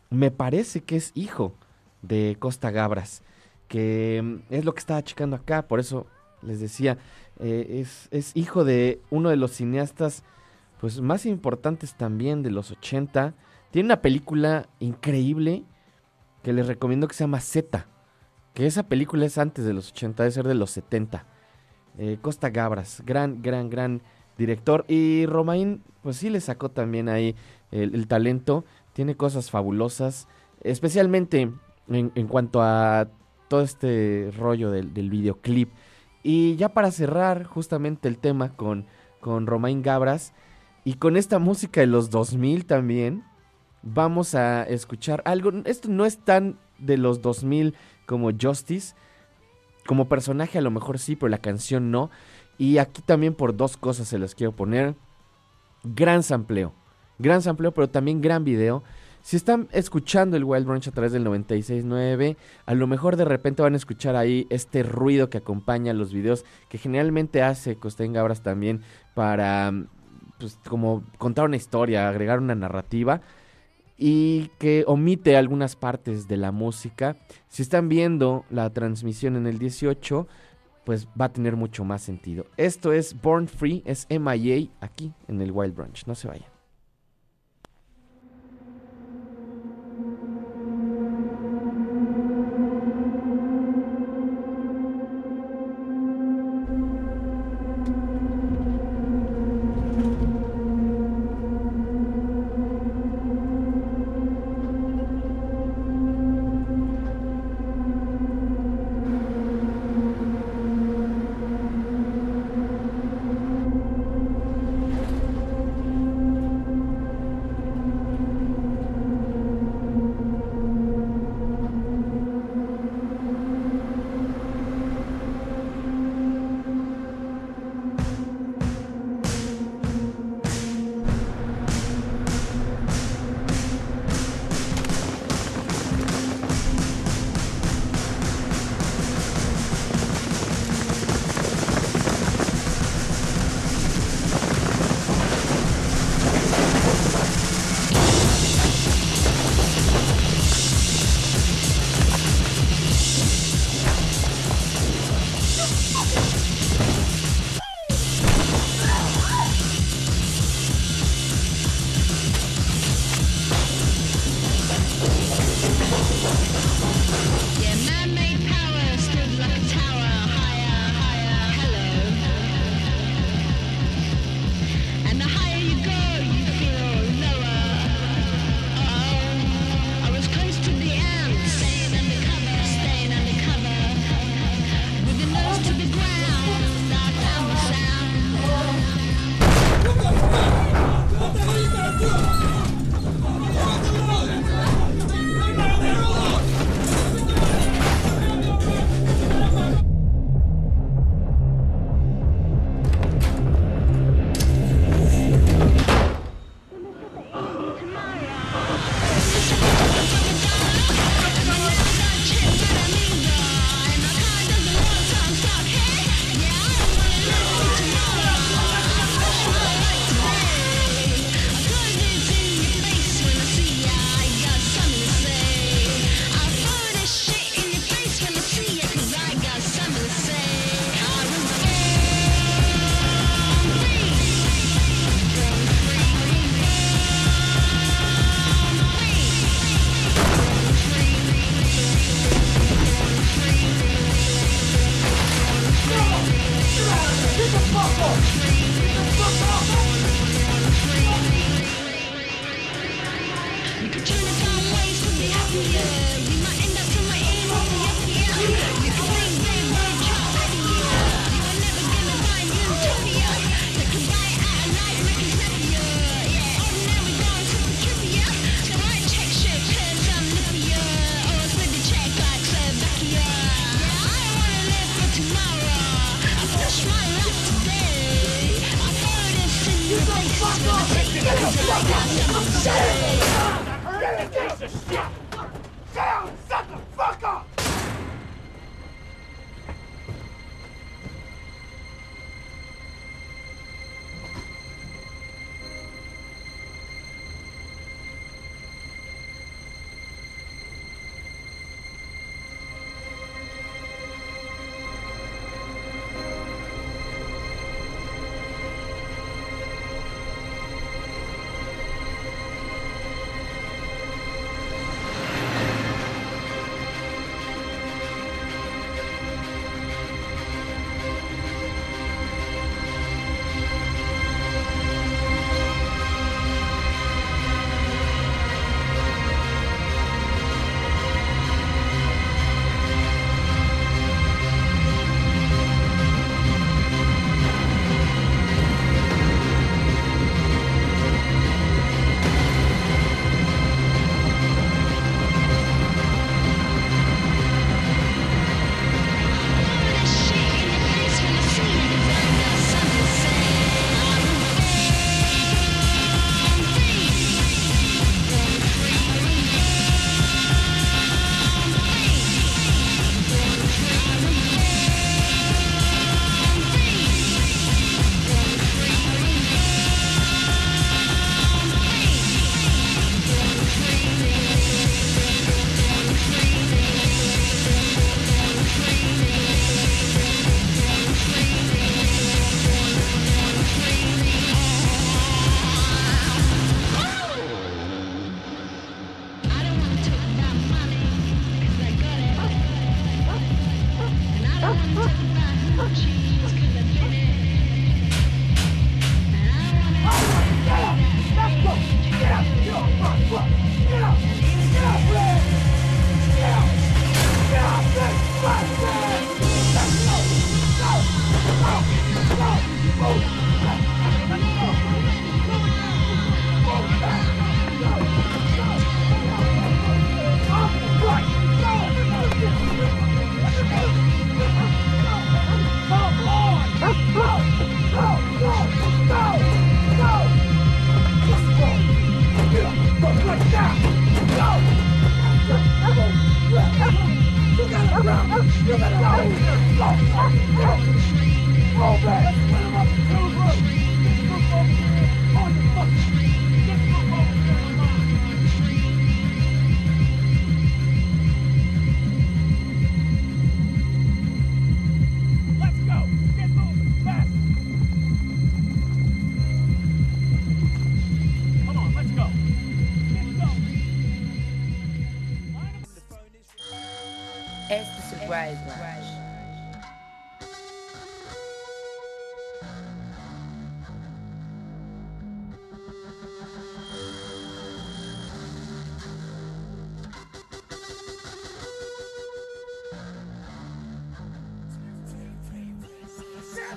[0.09, 1.53] me parece que es hijo
[2.01, 3.22] de Costa Gabras,
[3.68, 6.07] que mm, es lo que estaba checando acá, por eso
[6.40, 6.97] les decía,
[7.38, 10.24] eh, es, hijo de uno de los cineastas
[10.80, 13.34] pues más importantes también de los 80.
[13.72, 15.64] Tiene una película increíble
[16.42, 17.86] que les recomiendo que se llama Z,
[18.55, 21.26] que esa película es antes de los 80, debe ser de los 70.
[21.99, 24.03] Eh, Costa Gabras, gran, gran, gran
[24.36, 24.84] director.
[24.88, 27.34] Y Romain, pues sí le sacó también ahí
[27.70, 28.64] el, talento.
[28.92, 30.28] Tiene cosas fabulosas,
[30.62, 31.51] especialmente
[31.88, 33.09] en, cuanto a
[33.49, 35.70] todo este rollo del, videoclip.
[36.22, 38.86] Y ya para cerrar justamente el tema con,
[39.20, 40.32] con Romain Gabras
[40.84, 43.24] y con esta música de los 2000 también,
[43.82, 45.53] vamos a escuchar algo.
[45.64, 47.74] Esto no es tan de los 2000
[48.07, 48.94] como Justice,
[49.87, 52.11] como personaje a lo mejor sí, pero la canción no.
[52.59, 54.95] Y aquí también por dos cosas se las quiero poner.
[55.84, 56.72] Gran sampleo.
[57.18, 58.82] Gran sampleo, pero también gran video.
[59.22, 63.62] Si están escuchando el Wild Brunch a través del 96.9, a lo mejor de repente
[63.62, 68.43] van a escuchar ahí este ruido que acompaña los videos, que generalmente hace Costen Gabras
[68.43, 68.82] también
[69.14, 69.72] para,
[70.39, 73.20] pues, como contar una historia, agregar una narrativa
[73.99, 77.16] y que omite algunas partes de la música.
[77.49, 80.26] Si están viendo la transmisión en el 18,
[80.84, 82.47] pues va a tener mucho más sentido.
[82.57, 86.07] Esto es Born Free, es MIA aquí en el Wild Branch.
[86.07, 86.55] No se vayan.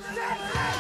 [0.02, 0.78] Shit!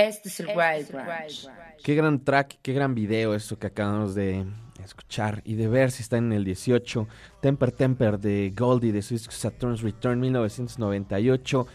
[0.00, 1.48] Este es el este Wild Branch.
[1.82, 4.46] Qué gran track, qué gran video eso que acabamos de
[4.82, 7.06] escuchar y de ver si está en el 18.
[7.42, 11.66] Temper Temper de Goldie de Swiss Saturn's Return 1998.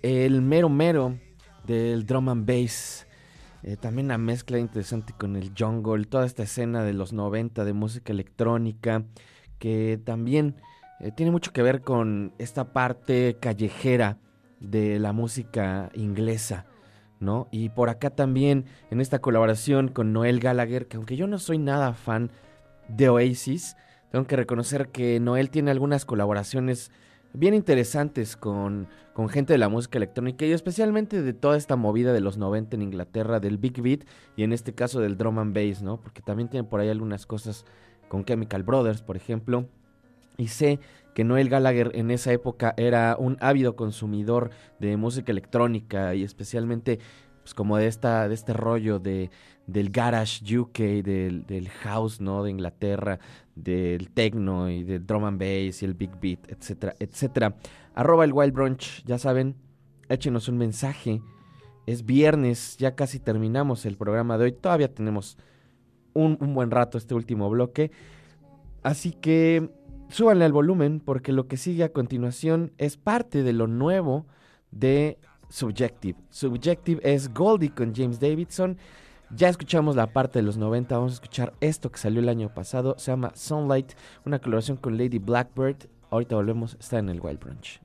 [0.00, 1.18] El mero mero
[1.66, 3.08] del drum and bass.
[3.64, 7.72] Eh, también una mezcla interesante con el jungle, toda esta escena de los 90 de
[7.72, 9.04] música electrónica,
[9.58, 10.54] que también
[11.00, 14.18] eh, tiene mucho que ver con esta parte callejera
[14.60, 16.66] de la música inglesa.
[17.22, 17.48] ¿No?
[17.50, 21.58] Y por acá también en esta colaboración con Noel Gallagher, que aunque yo no soy
[21.58, 22.30] nada fan
[22.88, 23.76] de Oasis,
[24.10, 26.90] tengo que reconocer que Noel tiene algunas colaboraciones
[27.32, 32.12] bien interesantes con, con, gente de la música electrónica y especialmente de toda esta movida
[32.12, 34.00] de los 90 en Inglaterra, del Big Beat
[34.36, 35.98] y en este caso del drum and bass, ¿no?
[35.98, 37.64] Porque también tiene por ahí algunas cosas
[38.08, 39.66] con Chemical Brothers, por ejemplo.
[40.36, 40.80] Y sé
[41.14, 46.98] que Noel Gallagher en esa época era un ávido consumidor de música electrónica y especialmente
[47.42, 49.30] pues como de esta de este rollo de
[49.66, 52.42] del garage UK, del, del house, ¿no?
[52.42, 53.18] de Inglaterra,
[53.54, 57.56] del techno y del drum and bass y el big beat, etcétera, etcétera.
[57.94, 59.56] Arroba el Wild Brunch, ya saben,
[60.08, 61.22] échenos un mensaje.
[61.86, 64.52] Es viernes, ya casi terminamos el programa de hoy.
[64.52, 65.36] Todavía tenemos
[66.12, 67.90] un, un buen rato este último bloque.
[68.82, 69.70] Así que
[70.12, 74.26] súbanle al volumen porque lo que sigue a continuación es parte de lo nuevo
[74.70, 76.18] de Subjective.
[76.30, 78.78] Subjective es Goldie con James Davidson.
[79.34, 82.52] Ya escuchamos la parte de los 90, vamos a escuchar esto que salió el año
[82.52, 83.92] pasado, se llama Sunlight,
[84.26, 85.88] una colaboración con Lady Blackbird.
[86.10, 87.80] Ahorita volvemos, está en el Wild Brunch.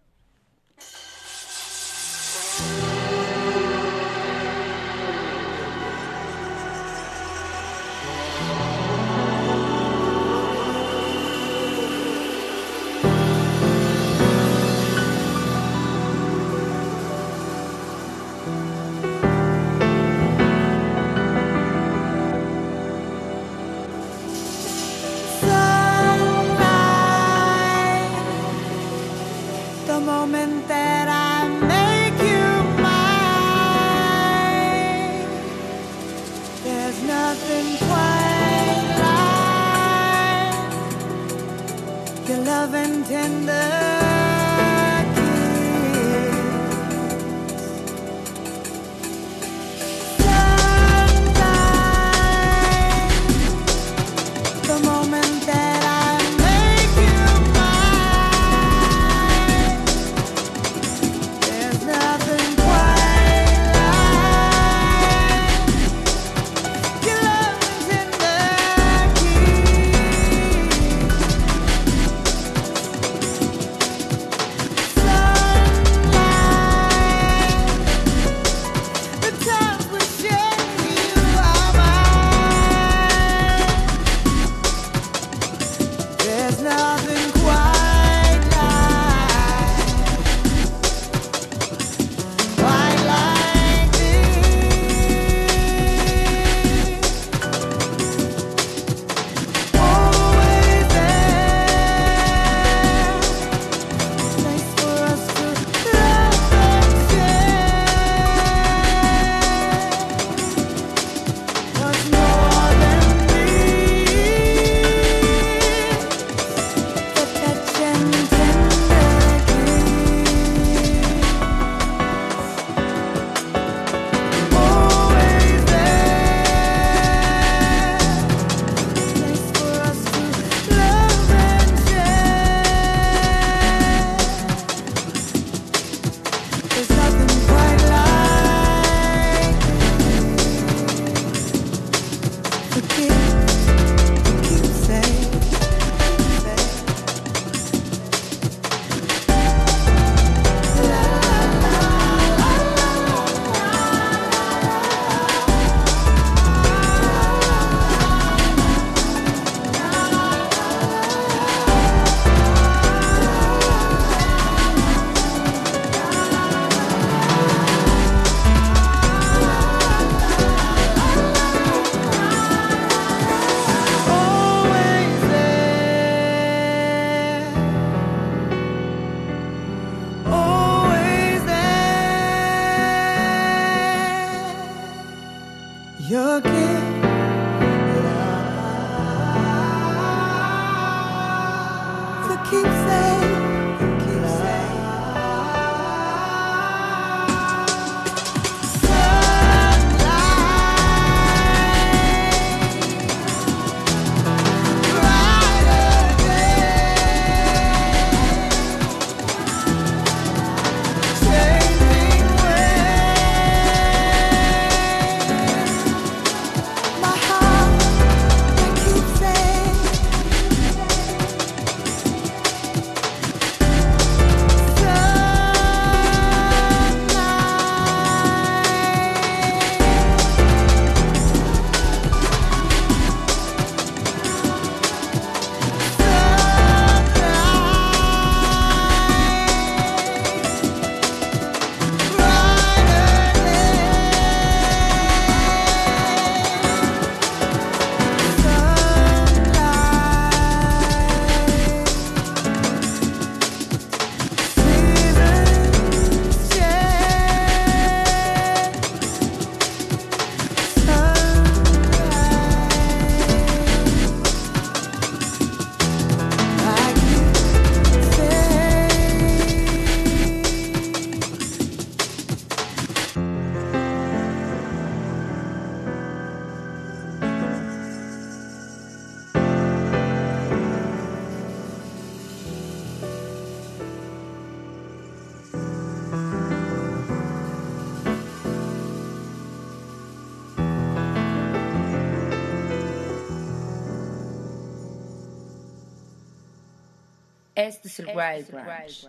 [297.58, 299.08] Este es el Wild Branch.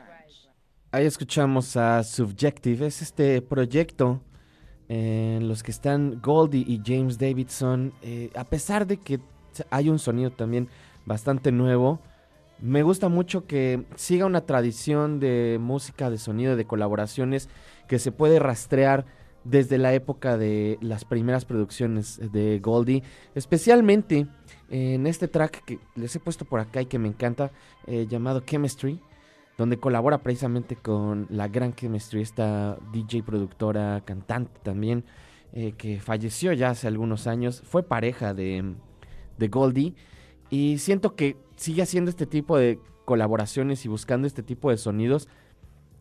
[0.91, 4.23] Ahí escuchamos a Subjective, es este proyecto
[4.89, 7.93] en los que están Goldie y James Davidson.
[8.01, 9.21] Eh, a pesar de que
[9.69, 10.71] hay un sonido también
[11.05, 12.01] bastante nuevo,
[12.59, 17.51] me gusta mucho que siga una tradición de música, de sonido, de colaboraciones
[17.87, 19.05] que se puede rastrear
[19.45, 23.03] desde la época de las primeras producciones de Goldie,
[23.35, 24.27] especialmente
[24.69, 27.51] en este track que les he puesto por acá y que me encanta,
[27.87, 29.01] eh, llamado Chemistry
[29.59, 35.05] donde colabora precisamente con la gran chemistry, esta DJ productora, cantante también,
[35.53, 38.77] eh, que falleció ya hace algunos años, fue pareja de
[39.37, 39.95] Goldie,
[40.49, 45.29] y siento que sigue haciendo este tipo de colaboraciones y buscando este tipo de sonidos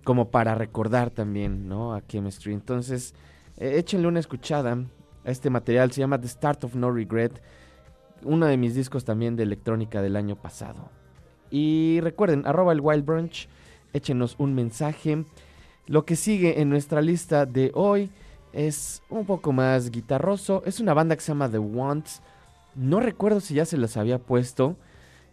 [0.08, 1.94] como para recordar también, ¿no?
[1.94, 2.54] A Chemistry.
[2.54, 3.14] Entonces,
[3.58, 4.78] eh, échenle una escuchada
[5.26, 7.44] a este material, se llama The Start of No Regret,
[8.24, 10.90] uno de mis discos también de electrónica del año pasado.
[11.52, 13.50] Y recuerden, arroba el Wild Brunch,
[13.92, 15.26] échenos un mensaje.
[15.88, 18.10] Lo que sigue en nuestra lista de hoy
[18.54, 20.64] es un poco más guitarroso.
[20.66, 22.22] Es una banda que se llama The Wants.
[22.76, 24.78] No recuerdo si ya se las había puesto.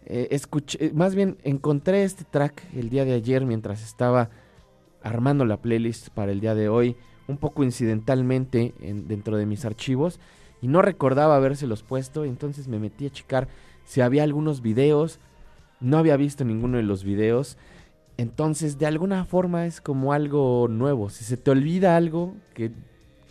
[0.05, 4.31] Eh, escuché, más bien encontré este track el día de ayer mientras estaba
[5.05, 6.97] armando la playlist para el día de hoy.
[7.29, 10.19] Un poco incidentalmente dentro de mis archivos.
[10.61, 12.25] Y no recordaba habérselos puesto.
[12.25, 13.47] Entonces me metí a checar
[13.85, 15.19] si había algunos videos
[15.79, 17.57] no había visto ninguno de los videos.
[18.17, 21.09] Entonces, de alguna forma es como algo nuevo.
[21.09, 22.71] Si se te olvida algo que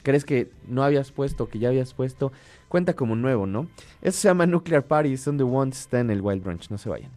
[0.02, 2.32] crees que no habías puesto, que ya habías puesto,
[2.68, 3.68] cuenta como nuevo, ¿no?
[4.02, 6.90] Eso se llama Nuclear Party, son the ones está en el Wild Branch, no se
[6.90, 7.10] vayan.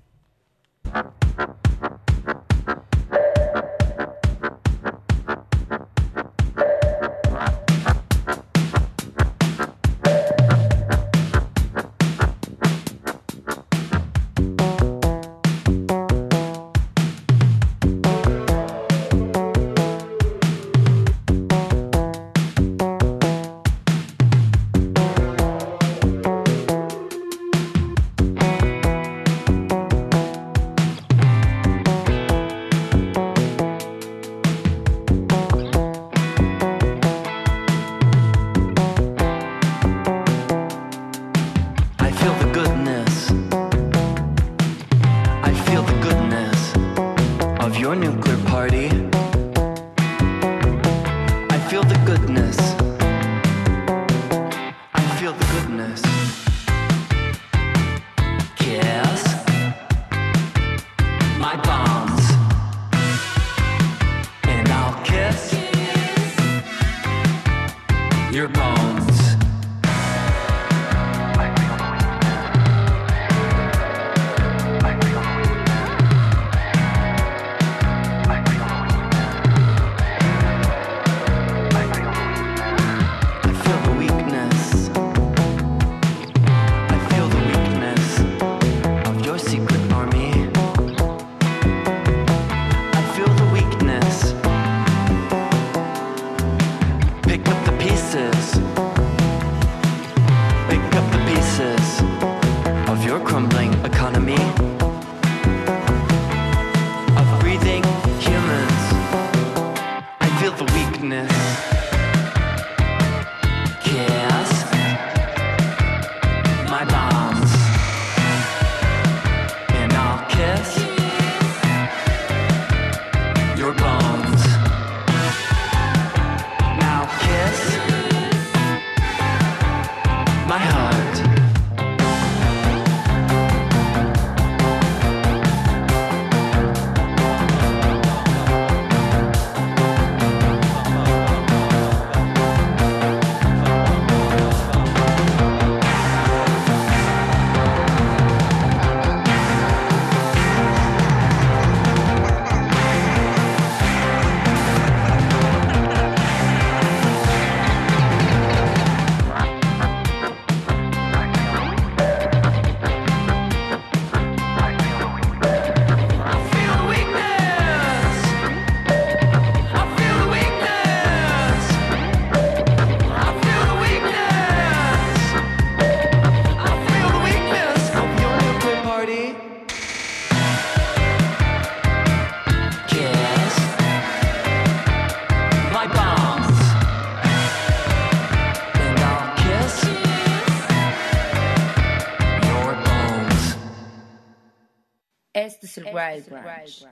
[195.62, 196.86] Este es el Wild Branch.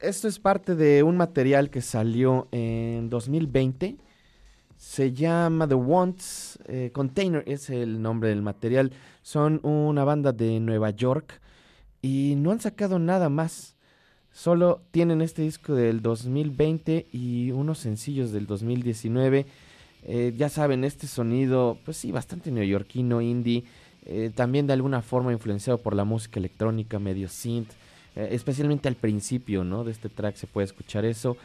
[0.00, 3.96] Esto es parte de un material que salió en 2020.
[4.76, 8.90] Se llama The Wants eh, Container, es el nombre del material.
[9.22, 11.40] Son una banda de Nueva York
[12.02, 13.76] y no han sacado nada más.
[14.32, 19.46] Solo tienen este disco del 2020 y unos sencillos del 2019.
[20.02, 23.62] Eh, ya saben, este sonido, pues sí, bastante neoyorquino, indie.
[24.04, 27.70] Eh, también de alguna forma influenciado por la música electrónica, medio synth.
[28.16, 29.84] Eh, especialmente al principio, ¿no?
[29.84, 31.36] De este track se puede escuchar eso.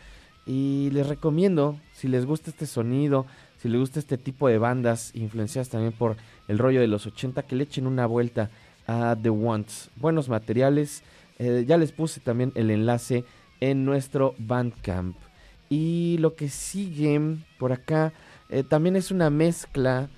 [0.46, 3.26] Y les recomiendo, si les gusta este sonido,
[3.58, 6.18] si les gusta este tipo de bandas influenciadas también por
[6.48, 8.50] el rollo de los 80, que le echen una vuelta
[8.88, 9.92] a The Wants.
[9.96, 11.04] Buenos materiales.
[11.38, 13.26] Eh, ya les puse también el enlace
[13.60, 15.16] en nuestro Bandcamp.
[15.70, 18.14] Y lo que sigue por acá
[18.50, 20.10] eh, también es una mezcla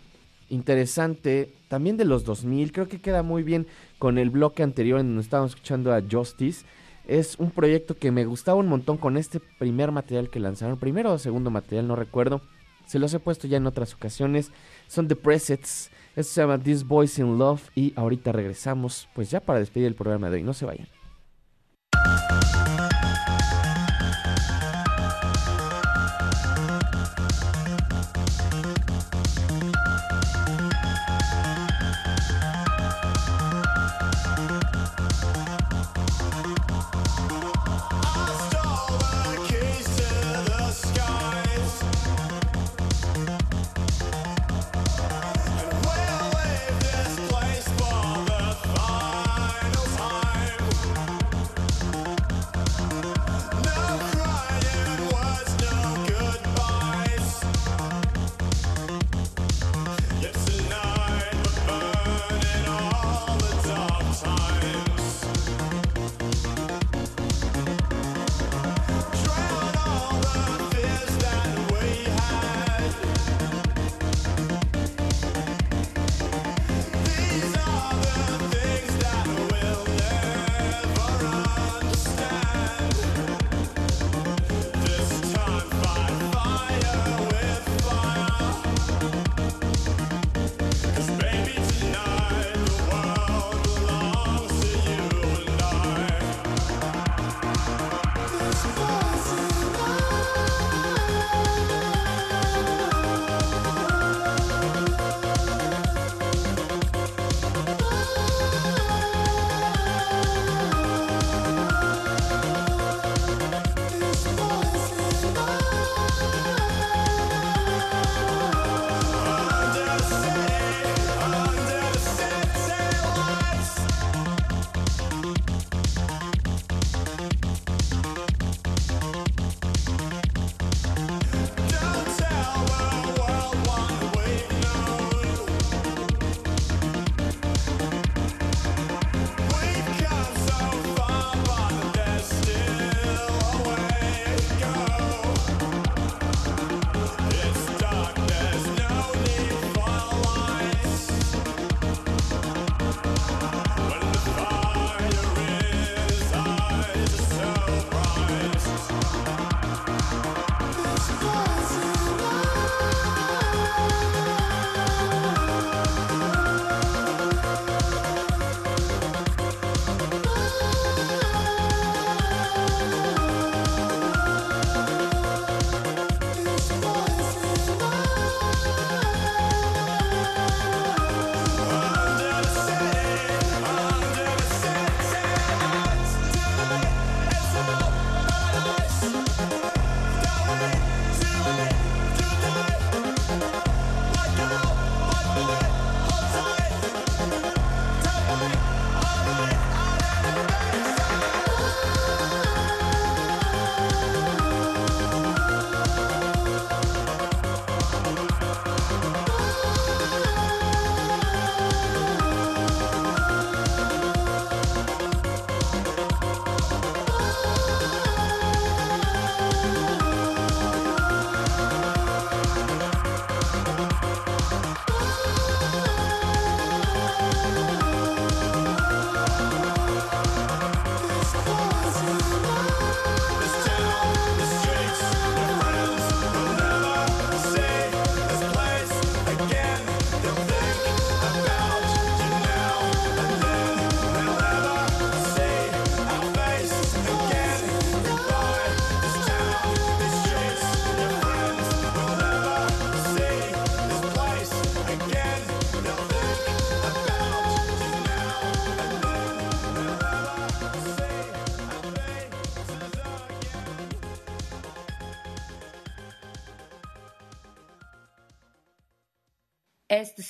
[0.49, 2.73] interesante, también de los 2000.
[2.73, 3.65] Creo que queda muy bien
[3.97, 6.65] con el bloque anterior en donde estábamos escuchando a Justice.
[7.07, 11.13] Es un proyecto que me gustaba un montón con este primer material que lanzaron, primero
[11.13, 12.41] o segundo material, no recuerdo.
[12.87, 14.51] Se los he puesto ya en otras ocasiones.
[14.89, 15.91] Son The Presets.
[16.13, 17.69] Esto se llama This Boys in Love.
[17.73, 20.43] Y ahorita regresamos, pues ya para despedir el programa de hoy.
[20.43, 20.89] No se vayan.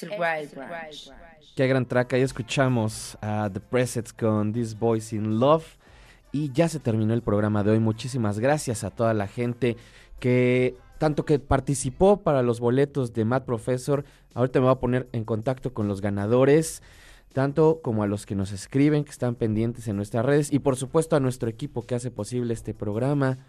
[0.10, 1.12] Wild Branch.
[1.56, 2.14] Qué gran track.
[2.14, 5.66] Ahí escuchamos a The Presets con This Boys in Love.
[6.32, 7.80] Y ya se terminó el programa de hoy.
[7.80, 9.76] Muchísimas gracias a toda la gente
[10.20, 14.06] que tanto que participó para los boletos de Matt Professor.
[14.36, 16.84] Ahorita me voy a poner en contacto con los ganadores,
[17.34, 20.76] tanto como a los que nos escriben, que están pendientes en nuestras redes, y por
[20.76, 23.40] supuesto a nuestro equipo que hace posible este programa.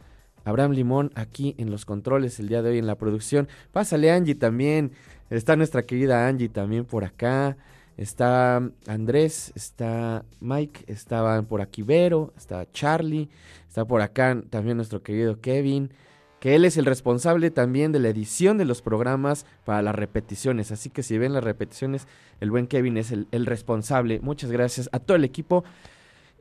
[0.45, 3.49] Abraham Limón aquí en los controles el día de hoy en la producción.
[3.71, 4.93] Pásale Angie también.
[5.33, 7.57] Está nuestra querida Angie también por acá.
[7.97, 8.57] Está
[8.87, 13.31] Andrés, está Mike, estaban por aquí Vero, está Charlie,
[13.67, 15.91] está por acá también nuestro querido Kevin,
[16.39, 20.71] que él es el responsable también de la edición de los programas para las repeticiones.
[20.71, 22.07] Así que si ven las repeticiones,
[22.41, 24.21] el buen Kevin es el, el responsable.
[24.21, 25.65] Muchas gracias a todo el equipo.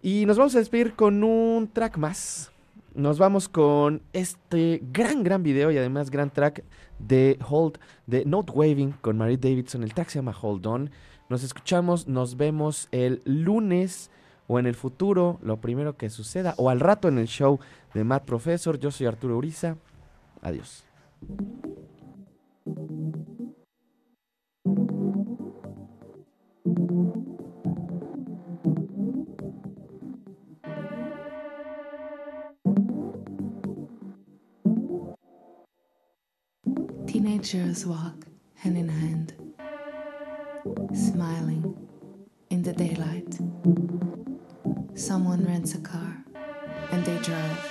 [0.02, 2.51] Y nos vamos a despedir con un track más.
[2.94, 6.64] Nos vamos con este gran, gran video y además gran track
[7.00, 9.84] de Hold, de Note Waving con Marie Davidson.
[9.84, 10.92] El track se llama Hold On.
[11.30, 14.12] Nos escuchamos, nos vemos el lunes
[14.48, 17.60] o en el futuro, lo primero que suceda, o al rato en el show
[17.94, 18.78] de Matt Professor.
[18.78, 19.78] Yo soy Arturo Uriza.
[20.42, 20.84] Adiós.
[37.12, 38.26] Teenagers walk
[38.56, 39.34] hand in hand,
[40.94, 41.76] smiling
[42.50, 43.38] in the daylight.
[44.96, 46.24] Someone rents a car
[46.94, 47.70] and they drive.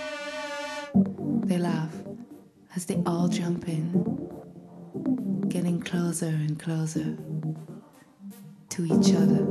[1.47, 1.95] They laugh
[2.77, 7.17] as they all jump in, getting closer and closer
[8.69, 9.47] to each other.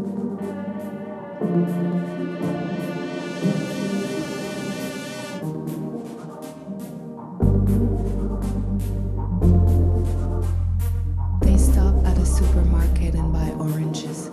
[13.70, 14.29] Oranges,